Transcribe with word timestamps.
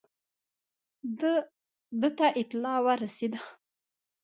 ده 2.01 2.09
ته 2.17 2.27
اطلاع 2.41 2.77
ورسېده. 2.85 3.39